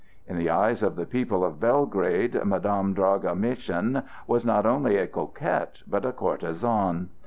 In 0.25 0.39
the 0.39 0.49
eyes 0.49 0.81
of 0.81 0.95
the 0.95 1.05
people 1.05 1.45
of 1.45 1.59
Belgrade 1.59 2.43
Madame 2.43 2.95
Draga 2.95 3.35
Maschin 3.35 4.01
was 4.25 4.43
not 4.43 4.65
only 4.65 4.97
a 4.97 5.05
coquette, 5.05 5.83
but 5.85 6.05
a 6.07 6.11
courtesan. 6.11 7.09